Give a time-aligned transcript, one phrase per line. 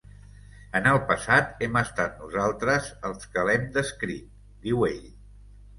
[0.79, 5.11] "En el passat, hem estat nosaltres els que l'hem descrit", diu ell.